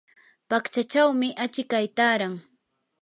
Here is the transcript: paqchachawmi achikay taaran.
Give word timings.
paqchachawmi 0.49 1.27
achikay 1.45 1.85
taaran. 1.97 2.33